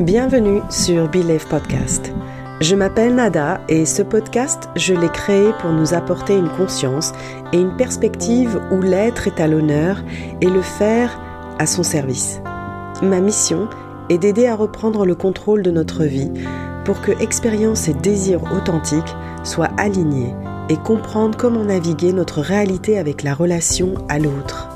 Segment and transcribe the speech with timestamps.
[0.00, 2.12] Bienvenue sur Believe Podcast.
[2.60, 7.12] Je m'appelle Nada et ce podcast, je l'ai créé pour nous apporter une conscience
[7.54, 10.04] et une perspective où l'être est à l'honneur
[10.42, 11.18] et le faire
[11.58, 12.42] à son service.
[13.00, 13.70] Ma mission
[14.10, 16.30] est d'aider à reprendre le contrôle de notre vie
[16.84, 20.34] pour que expérience et désir authentiques soient alignés
[20.68, 24.68] et comprendre comment naviguer notre réalité avec la relation à l'autre.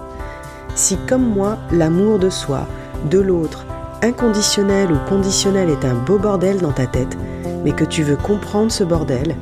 [0.75, 2.67] Si comme moi, l'amour de soi,
[3.11, 3.67] de l'autre,
[4.03, 7.19] inconditionnel ou conditionnel est un beau bordel dans ta tête,
[7.65, 9.37] mais que tu veux comprendre ce bordel,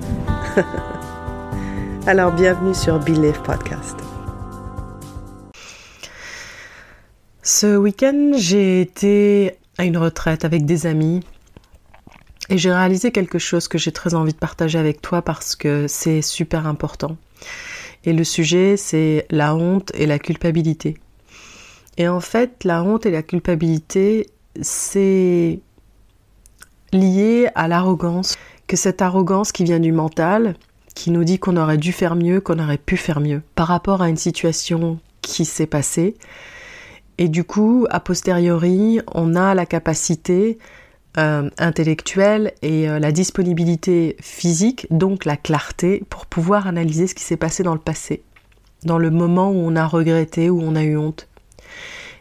[2.07, 3.97] alors bienvenue sur Believe Podcast.
[7.43, 11.21] Ce week-end, j'ai été à une retraite avec des amis
[12.49, 15.87] et j'ai réalisé quelque chose que j'ai très envie de partager avec toi parce que
[15.87, 17.17] c'est super important.
[18.05, 20.99] Et le sujet, c'est la honte et la culpabilité.
[21.97, 24.29] Et en fait, la honte et la culpabilité,
[24.63, 25.61] c'est
[26.93, 30.55] lié à l'arrogance, que cette arrogance qui vient du mental,
[30.95, 34.03] qui nous dit qu'on aurait dû faire mieux, qu'on aurait pu faire mieux par rapport
[34.03, 36.17] à une situation qui s'est passée.
[37.19, 40.59] Et du coup, a posteriori, on a la capacité
[41.17, 47.25] euh, intellectuelle et euh, la disponibilité physique, donc la clarté, pour pouvoir analyser ce qui
[47.25, 48.23] s'est passé dans le passé,
[48.85, 51.29] dans le moment où on a regretté, où on a eu honte.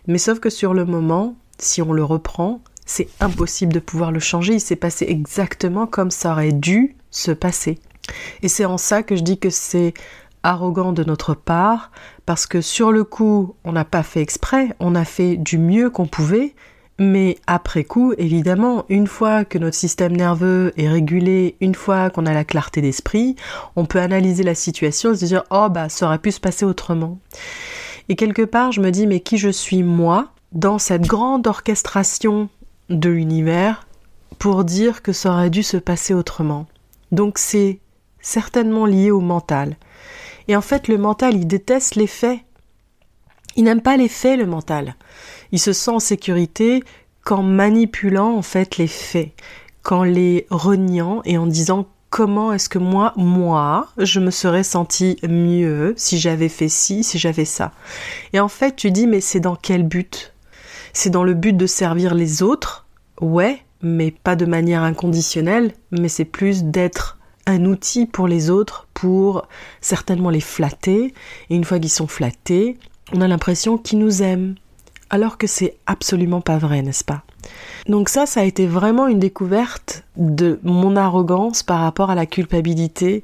[0.08, 4.20] Mais sauf que sur le moment, si on le reprend, c'est impossible de pouvoir le
[4.20, 4.54] changer.
[4.54, 7.80] Il s'est passé exactement comme ça aurait dû se passer.
[8.42, 9.94] Et c'est en ça que je dis que c'est
[10.44, 11.92] arrogant de notre part,
[12.26, 15.90] parce que sur le coup, on n'a pas fait exprès, on a fait du mieux
[15.90, 16.54] qu'on pouvait,
[17.00, 22.26] mais après coup, évidemment, une fois que notre système nerveux est régulé, une fois qu'on
[22.26, 23.36] a la clarté d'esprit,
[23.76, 26.66] on peut analyser la situation et se dire, oh bah, ça aurait pu se passer
[26.66, 27.20] autrement.
[28.10, 32.50] Et quelque part, je me dis, mais qui je suis moi dans cette grande orchestration
[32.90, 33.88] de l'univers
[34.40, 36.68] pour dire que ça aurait dû se passer autrement.
[37.12, 37.80] Donc c'est
[38.22, 39.78] certainement lié au mental.
[40.48, 42.40] Et en fait, le mental, il déteste les faits.
[43.56, 44.96] Il n'aime pas les faits, le mental.
[45.52, 46.84] Il se sent en sécurité
[47.24, 49.32] qu'en manipulant en fait les faits,
[49.84, 55.18] qu'en les reniant et en disant comment est-ce que moi, moi, je me serais senti
[55.28, 57.72] mieux si j'avais fait ci, si j'avais ça.
[58.34, 60.34] Et en fait, tu dis, mais c'est dans quel but?
[60.98, 62.88] C'est dans le but de servir les autres,
[63.22, 68.88] ouais, mais pas de manière inconditionnelle, mais c'est plus d'être un outil pour les autres,
[68.96, 69.48] pour
[69.80, 71.14] certainement les flatter,
[71.52, 72.80] et une fois qu'ils sont flattés,
[73.14, 74.56] on a l'impression qu'ils nous aiment,
[75.12, 77.22] alors que c'est absolument pas vrai, n'est-ce pas?
[77.88, 82.26] Donc ça, ça a été vraiment une découverte de mon arrogance par rapport à la
[82.26, 83.24] culpabilité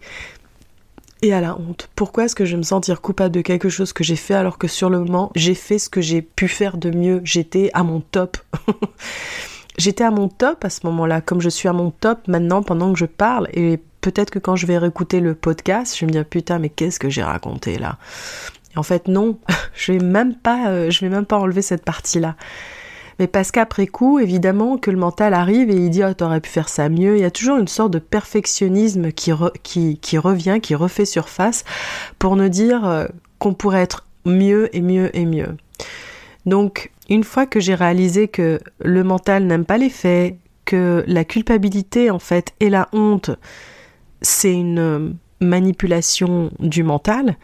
[1.24, 1.90] et à la honte.
[1.96, 4.58] Pourquoi est-ce que je vais me sentir coupable de quelque chose que j'ai fait alors
[4.58, 7.84] que sur le moment, j'ai fait ce que j'ai pu faire de mieux, j'étais à
[7.84, 8.38] mon top.
[9.78, 12.92] j'étais à mon top à ce moment-là, comme je suis à mon top maintenant pendant
[12.92, 16.12] que je parle et peut-être que quand je vais réécouter le podcast, je vais me
[16.12, 17.98] dire putain mais qu'est-ce que j'ai raconté là?
[18.76, 19.38] En fait non,
[19.74, 22.36] je vais même pas euh, je vais même pas enlever cette partie-là.
[23.20, 26.50] Mais parce qu'après coup, évidemment, que le mental arrive et il dit oh, t'aurais pu
[26.50, 27.18] faire ça mieux.
[27.18, 29.32] Il y a toujours une sorte de perfectionnisme qui,
[30.00, 31.64] qui, revient, qui refait surface
[32.20, 33.06] pour nous dire euh,
[33.40, 35.56] qu'on pourrait être mieux et mieux et mieux.
[36.46, 41.26] Donc, une fois que j'ai réalisé que le mental n'aime pas les faits, que la
[41.26, 43.32] culpabilité en fait et la honte,
[44.22, 47.38] c'est une manipulation du mental,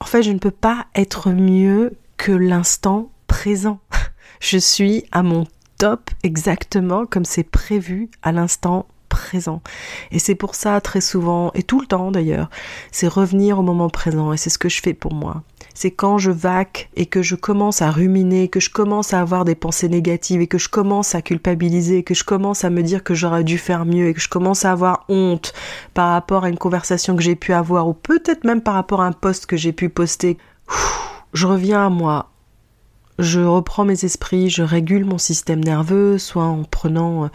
[0.00, 3.80] en fait, je ne peux pas être mieux que l'instant présent.
[4.46, 5.46] Je suis à mon
[5.78, 9.62] top exactement comme c'est prévu à l'instant présent.
[10.10, 12.50] Et c'est pour ça très souvent, et tout le temps d'ailleurs,
[12.92, 15.44] c'est revenir au moment présent, et c'est ce que je fais pour moi.
[15.72, 19.46] C'est quand je vaque et que je commence à ruminer, que je commence à avoir
[19.46, 23.02] des pensées négatives et que je commence à culpabiliser, que je commence à me dire
[23.02, 25.54] que j'aurais dû faire mieux et que je commence à avoir honte
[25.94, 29.06] par rapport à une conversation que j'ai pu avoir ou peut-être même par rapport à
[29.06, 30.36] un post que j'ai pu poster.
[31.32, 32.33] Je reviens à moi,
[33.18, 37.28] je reprends mes esprits, je régule mon système nerveux, soit en prenant euh,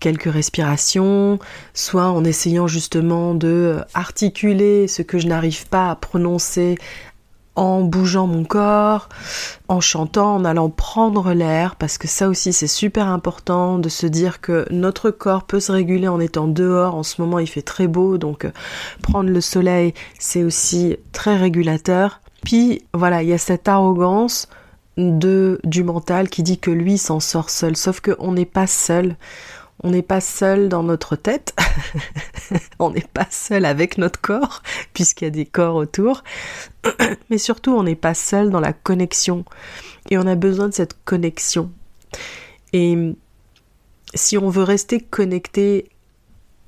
[0.00, 1.38] quelques respirations,
[1.72, 6.78] soit en essayant justement de euh, articuler ce que je n'arrive pas à prononcer
[7.56, 9.08] en bougeant mon corps,
[9.68, 14.06] en chantant, en allant prendre l'air, parce que ça aussi c'est super important de se
[14.06, 16.94] dire que notre corps peut se réguler en étant dehors.
[16.94, 18.50] En ce moment il fait très beau, donc euh,
[19.02, 22.20] prendre le soleil c'est aussi très régulateur.
[22.44, 24.48] Puis voilà, il y a cette arrogance
[24.96, 27.76] de du mental qui dit que lui s'en sort seul.
[27.76, 29.16] Sauf qu'on n'est pas seul.
[29.82, 31.54] On n'est pas seul dans notre tête.
[32.78, 36.22] on n'est pas seul avec notre corps, puisqu'il y a des corps autour.
[37.30, 39.44] Mais surtout, on n'est pas seul dans la connexion.
[40.10, 41.70] Et on a besoin de cette connexion.
[42.74, 43.14] Et
[44.14, 45.88] si on veut rester connecté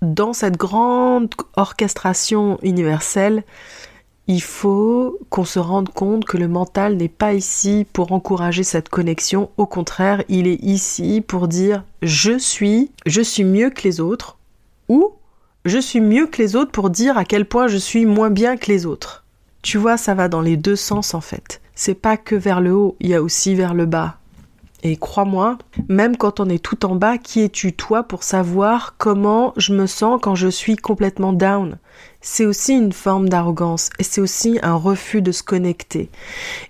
[0.00, 3.44] dans cette grande orchestration universelle,
[4.32, 8.88] il faut qu'on se rende compte que le mental n'est pas ici pour encourager cette
[8.88, 14.00] connexion, au contraire, il est ici pour dire je suis, je suis mieux que les
[14.00, 14.38] autres,
[14.88, 15.12] ou
[15.67, 18.56] je suis mieux que les autres pour dire à quel point je suis moins bien
[18.56, 19.23] que les autres.
[19.61, 21.61] Tu vois, ça va dans les deux sens en fait.
[21.75, 24.17] C'est pas que vers le haut, il y a aussi vers le bas.
[24.84, 25.58] Et crois-moi,
[25.88, 29.87] même quand on est tout en bas, qui es-tu toi pour savoir comment je me
[29.87, 31.79] sens quand je suis complètement down?
[32.20, 36.08] C'est aussi une forme d'arrogance et c'est aussi un refus de se connecter.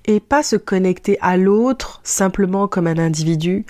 [0.06, 3.64] Et pas se connecter à l'autre simplement comme un individu,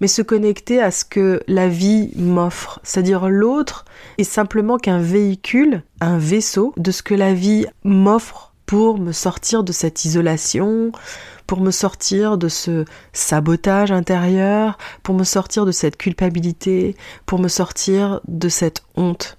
[0.00, 2.80] mais se connecter à ce que la vie m'offre.
[2.84, 3.84] C'est-à-dire l'autre
[4.18, 9.64] est simplement qu'un véhicule, un vaisseau de ce que la vie m'offre pour me sortir
[9.64, 10.92] de cette isolation,
[11.46, 12.84] pour me sortir de ce
[13.14, 16.94] sabotage intérieur, pour me sortir de cette culpabilité,
[17.24, 19.38] pour me sortir de cette honte.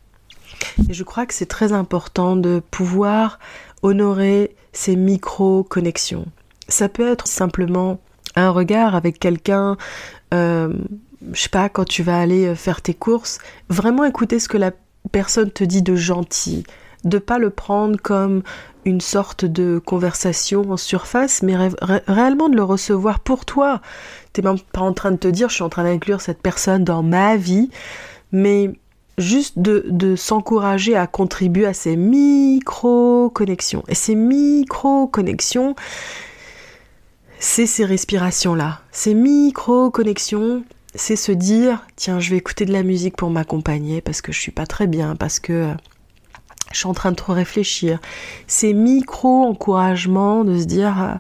[0.89, 3.37] Et je crois que c'est très important de pouvoir
[3.83, 6.25] honorer ces micro-connexions.
[6.67, 7.99] Ça peut être simplement
[8.35, 9.77] un regard avec quelqu'un,
[10.33, 10.73] euh,
[11.33, 13.37] je sais pas, quand tu vas aller faire tes courses,
[13.69, 14.71] vraiment écouter ce que la
[15.11, 16.63] personne te dit de gentil,
[17.03, 18.43] de pas le prendre comme
[18.85, 21.55] une sorte de conversation en surface, mais
[22.07, 23.81] réellement de le recevoir pour toi.
[24.33, 26.83] T'es même pas en train de te dire je suis en train d'inclure cette personne
[26.83, 27.69] dans ma vie,
[28.31, 28.71] mais
[29.17, 33.83] juste de, de s'encourager à contribuer à ces micro-connexions.
[33.87, 35.75] Et ces micro-connexions,
[37.37, 38.81] c'est ces respirations-là.
[38.91, 40.63] Ces micro-connexions,
[40.95, 44.39] c'est se dire, tiens, je vais écouter de la musique pour m'accompagner parce que je
[44.39, 45.73] suis pas très bien, parce que
[46.71, 47.99] je suis en train de trop réfléchir.
[48.47, 51.15] Ces micro-encouragements de se dire euh,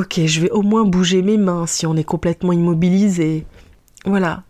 [0.00, 3.44] Ok, je vais au moins bouger mes mains si on est complètement immobilisé.
[4.04, 4.44] Voilà.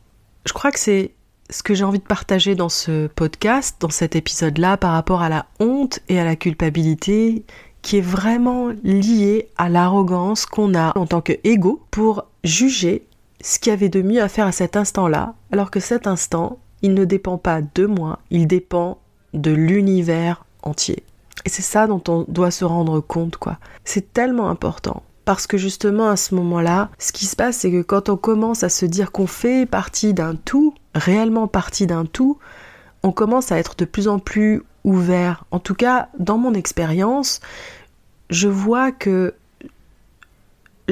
[0.46, 1.12] Je crois que c'est
[1.49, 5.28] ce que j'ai envie de partager dans ce podcast, dans cet épisode-là, par rapport à
[5.28, 7.44] la honte et à la culpabilité
[7.82, 13.06] qui est vraiment liée à l'arrogance qu'on a en tant qu'ego pour juger
[13.40, 16.58] ce qu'il y avait de mieux à faire à cet instant-là, alors que cet instant,
[16.82, 18.99] il ne dépend pas de moi, il dépend
[19.35, 21.05] de l'univers entier.
[21.44, 23.59] Et c'est ça dont on doit se rendre compte, quoi.
[23.85, 25.03] C'est tellement important.
[25.25, 28.62] Parce que justement, à ce moment-là, ce qui se passe, c'est que quand on commence
[28.62, 32.38] à se dire qu'on fait partie d'un tout, réellement partie d'un tout,
[33.03, 35.44] on commence à être de plus en plus ouvert.
[35.50, 37.41] En tout cas, dans mon expérience,
[38.29, 39.35] je vois que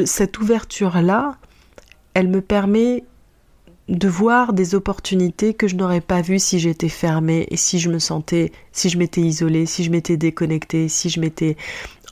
[0.04, 1.36] cette ouverture-là,
[2.14, 3.04] elle me permet
[3.88, 7.88] de voir des opportunités que je n'aurais pas vues si j'étais fermée et si je
[7.88, 11.56] me sentais, si je m'étais isolée, si je m'étais déconnectée, si je m'étais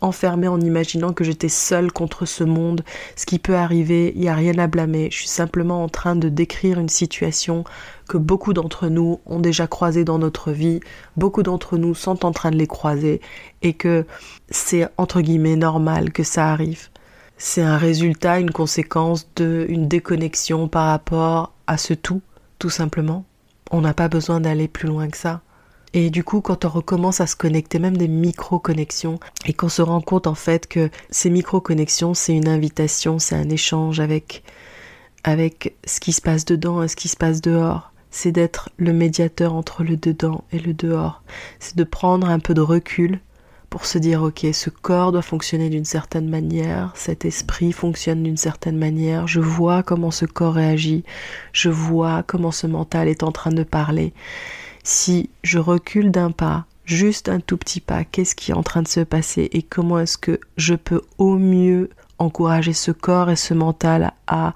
[0.00, 2.82] enfermée en imaginant que j'étais seule contre ce monde.
[3.14, 5.08] Ce qui peut arriver, il n'y a rien à blâmer.
[5.10, 7.64] Je suis simplement en train de décrire une situation
[8.08, 10.80] que beaucoup d'entre nous ont déjà croisée dans notre vie,
[11.16, 13.20] beaucoup d'entre nous sont en train de les croiser
[13.62, 14.06] et que
[14.50, 16.88] c'est entre guillemets normal que ça arrive
[17.38, 22.22] c'est un résultat, une conséquence d'une déconnexion par rapport à ce tout,
[22.58, 23.24] tout simplement.
[23.70, 25.42] On n'a pas besoin d'aller plus loin que ça.
[25.92, 29.82] Et du coup, quand on recommence à se connecter, même des micro-connexions, et qu'on se
[29.82, 34.42] rend compte en fait que ces micro-connexions, c'est une invitation, c'est un échange avec,
[35.24, 37.92] avec ce qui se passe dedans et ce qui se passe dehors.
[38.10, 41.22] C'est d'être le médiateur entre le dedans et le dehors.
[41.60, 43.20] C'est de prendre un peu de recul
[43.76, 48.38] pour se dire ok ce corps doit fonctionner d'une certaine manière, cet esprit fonctionne d'une
[48.38, 51.04] certaine manière, je vois comment ce corps réagit,
[51.52, 54.14] je vois comment ce mental est en train de parler.
[54.82, 58.80] Si je recule d'un pas, juste un tout petit pas, qu'est-ce qui est en train
[58.80, 63.36] de se passer et comment est-ce que je peux au mieux encourager ce corps et
[63.36, 64.54] ce mental à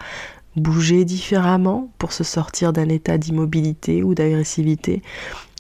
[0.57, 5.03] bouger différemment pour se sortir d'un état d'immobilité ou d'agressivité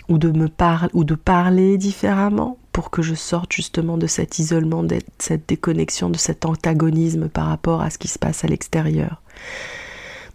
[0.08, 2.56] ou de me parler ou de parler différemment?
[2.72, 7.46] Pour que je sorte justement de cet isolement, de cette déconnexion, de cet antagonisme par
[7.46, 9.22] rapport à ce qui se passe à l'extérieur.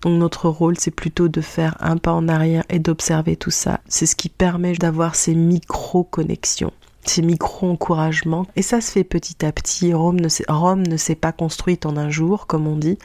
[0.01, 3.79] Donc notre rôle, c'est plutôt de faire un pas en arrière et d'observer tout ça.
[3.87, 6.73] C'est ce qui permet d'avoir ces micro-connexions,
[7.05, 8.45] ces micro-encouragements.
[8.55, 9.93] Et ça se fait petit à petit.
[9.93, 12.97] Rome ne s'est pas construite en un jour, comme on dit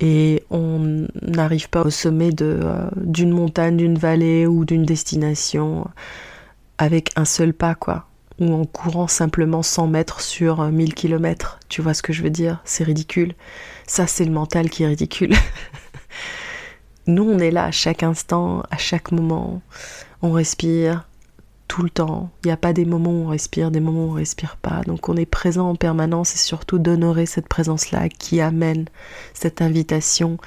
[0.00, 5.86] et on n'arrive pas au sommet euh, d'une montagne, d'une vallée ou d'une destination
[6.78, 8.06] avec un seul pas, quoi.
[8.40, 11.60] Ou en courant simplement 100 mètres sur 1000 km.
[11.68, 12.60] Tu vois ce que je veux dire?
[12.64, 13.34] C'est ridicule.
[13.86, 15.34] Ça, c'est le mental qui est ridicule.
[17.06, 19.60] Nous, on est là à chaque instant, à chaque moment.
[20.22, 21.06] On respire
[21.70, 22.30] tout le temps.
[22.42, 24.80] Il n'y a pas des moments où on respire, des moments où on respire pas.
[24.86, 28.86] Donc on est présent en permanence et surtout d'honorer cette présence-là qui amène
[29.34, 30.38] cette invitation,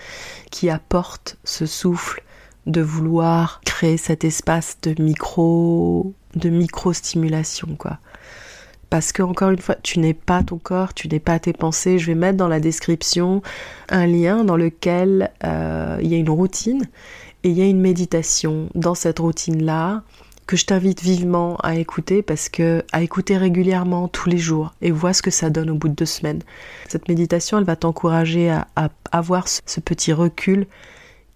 [0.51, 2.23] qui apporte ce souffle
[2.65, 7.99] de vouloir créer cet espace de micro de micro stimulation quoi
[8.93, 11.97] parce que encore une fois, tu n'es pas ton corps, tu n'es pas tes pensées.
[11.97, 13.41] Je vais mettre dans la description
[13.89, 16.87] un lien dans lequel euh, il y a une routine
[17.43, 20.03] et il y a une méditation dans cette routine-là
[20.45, 24.91] que je t'invite vivement à écouter parce que à écouter régulièrement tous les jours et
[24.91, 26.43] vois ce que ça donne au bout de deux semaines.
[26.87, 28.67] Cette méditation, elle va t'encourager à,
[29.11, 30.67] avoir ce petit recul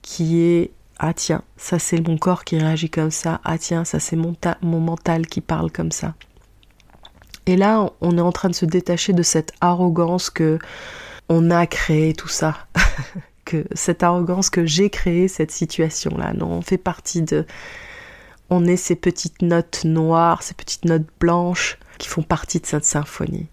[0.04, 3.39] qui est ah tiens, ça c'est mon corps qui réagit comme ça.
[3.44, 6.16] Ah tiens, ça c'est mon, mon mental qui parle comme ça.
[7.46, 10.60] Et là, on est en train de se détacher de cette arrogance que
[11.30, 12.58] on a créé tout ça.
[13.46, 16.34] que cette arrogance que j'ai créé cette situation-là.
[16.34, 17.46] Non, on fait partie de.
[18.50, 22.86] On est ces petites notes noires, ces petites notes blanches qui font partie de cette
[22.86, 23.48] symphonie.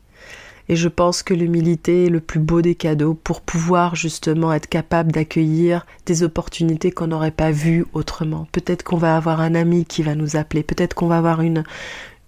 [0.68, 4.68] Et je pense que l'humilité est le plus beau des cadeaux pour pouvoir justement être
[4.68, 8.48] capable d'accueillir des opportunités qu'on n'aurait pas vues autrement.
[8.52, 11.64] Peut-être qu'on va avoir un ami qui va nous appeler, peut-être qu'on va avoir une,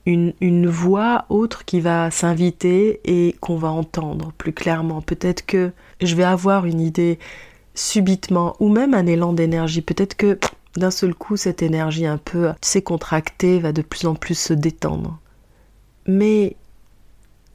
[0.06, 5.00] une, voix autre qui va s'inviter et qu'on va entendre plus clairement.
[5.00, 7.18] Peut-être que je vais avoir une idée
[7.74, 9.82] subitement ou même un élan d'énergie.
[9.82, 10.38] Peut-être que
[10.76, 14.52] d'un seul coup, cette énergie un peu, tu contractée va de plus en plus se
[14.52, 15.18] détendre.
[16.06, 16.56] Mais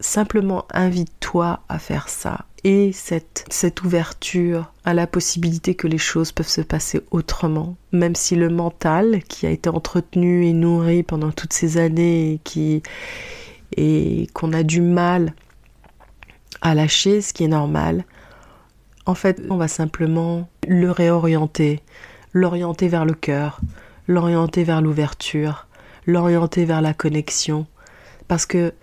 [0.02, 2.46] simplement invite-toi à faire ça.
[2.64, 8.16] Et cette, cette ouverture à la possibilité que les choses peuvent se passer autrement, même
[8.16, 12.84] si le mental qui a été entretenu et nourri pendant toutes ces années et qui
[13.78, 15.34] et qu'on a du mal
[16.62, 18.04] à lâcher, ce qui est normal,
[19.06, 21.82] en fait, on va simplement le réorienter,
[22.34, 23.62] l'orienter vers le cœur,
[24.08, 25.68] l'orienter vers l'ouverture,
[26.06, 27.66] l'orienter vers la connexion,
[28.28, 28.74] parce que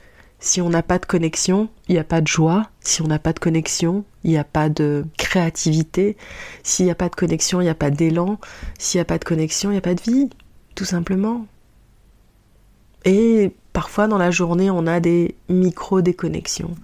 [0.41, 2.71] si on n'a pas de connexion, il n'y a pas de joie.
[2.81, 6.17] Si on n'a pas de connexion, il n'y a pas de créativité.
[6.63, 8.39] S'il n'y a pas de connexion, il n'y a pas d'élan.
[8.79, 10.31] S'il n'y a pas de connexion, il n'y a pas de vie.
[10.77, 11.47] Tout simplement.
[13.05, 16.75] Et parfois dans la journée, on a des micro-déconnexions.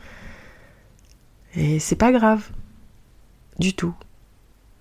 [1.55, 2.51] Et c'est pas grave.
[3.61, 3.95] Du tout.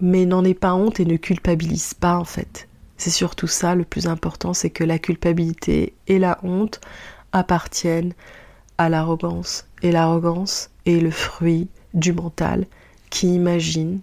[0.02, 2.68] Mais n'en aie pas honte et ne culpabilise pas en fait.
[2.98, 6.80] C'est surtout ça le plus important, c'est que la culpabilité et la honte
[7.32, 8.14] appartiennent
[8.78, 9.66] à l'arrogance.
[9.82, 12.66] Et l'arrogance est le fruit du mental
[13.10, 14.00] qui imagine,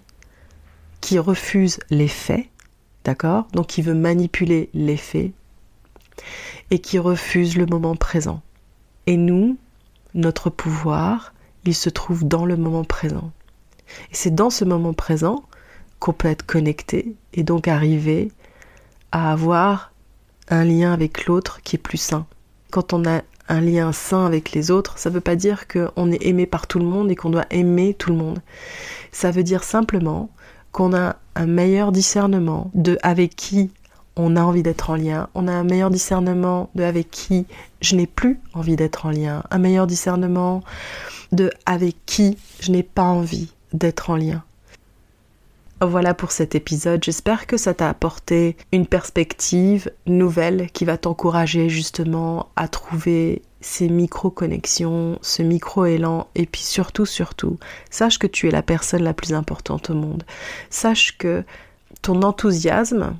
[1.01, 2.47] qui refuse les faits,
[3.05, 3.49] d'accord?
[3.53, 5.33] Donc qui veut manipuler les faits
[6.71, 8.43] et qui refuse le moment présent.
[9.07, 9.57] Et nous,
[10.15, 11.33] notre pouvoir,
[11.65, 13.33] il se trouve dans le moment présent.
[14.11, 15.43] Et c'est dans ce moment présent
[15.99, 18.31] qu'on peut être connecté et donc arriver
[19.13, 19.93] à avoir
[20.49, 22.27] un lien avec l'autre qui est plus sain.
[22.71, 26.11] Quand on a un lien sain avec les autres, ça ne veut pas dire qu'on
[26.11, 28.39] est aimé par tout le monde et qu'on doit aimer tout le monde.
[29.13, 30.31] Ça veut dire simplement
[30.73, 33.71] qu'on a un meilleur discernement de avec qui
[34.17, 37.47] on a envie d'être en lien, on a un meilleur discernement de avec qui
[37.81, 40.63] je n'ai plus envie d'être en lien, un meilleur discernement
[41.33, 44.43] de avec qui je n'ai pas envie d'être en lien.
[45.83, 47.03] Voilà pour cet épisode.
[47.03, 53.89] J'espère que ça t'a apporté une perspective nouvelle qui va t'encourager justement à trouver ces
[53.89, 57.59] micro-connexions, ce micro-élan, et puis surtout, surtout,
[57.91, 60.25] sache que tu es la personne la plus importante au monde.
[60.69, 61.45] Sache que
[62.03, 63.17] ton enthousiasme,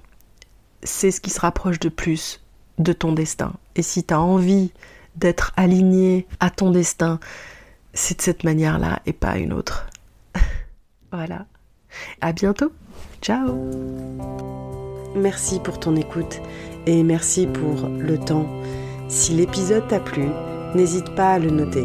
[0.83, 2.43] c'est ce qui se rapproche de plus
[2.79, 3.55] de ton destin.
[3.75, 4.71] Et si tu as envie
[5.17, 7.21] d'être aligné à ton destin,
[7.95, 9.87] c'est de cette manière-là et pas une autre.
[11.11, 11.47] voilà.
[12.21, 12.73] À bientôt.
[13.23, 13.55] Ciao.
[15.15, 16.41] Merci pour ton écoute
[16.87, 18.47] et merci pour le temps.
[19.09, 20.29] Si l'épisode t'a plu,
[20.75, 21.85] n'hésite pas à le noter.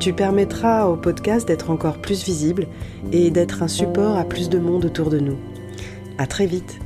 [0.00, 2.68] Tu permettras au podcast d'être encore plus visible
[3.10, 5.38] et d'être un support à plus de monde autour de nous.
[6.18, 6.78] À très vite.